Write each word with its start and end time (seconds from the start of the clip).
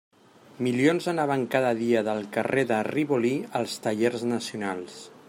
Milions 0.67 1.09
anaven 1.11 1.43
cada 1.55 1.73
dia 1.81 2.03
del 2.09 2.25
carrer 2.39 2.63
de 2.73 2.79
Rivoli 2.91 3.37
als 3.61 3.77
tallers 3.85 4.29
nacionals. 4.37 5.03